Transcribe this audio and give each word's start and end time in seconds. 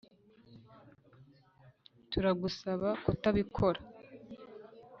turagusaba 2.09 2.89
kutabikora 3.03 3.79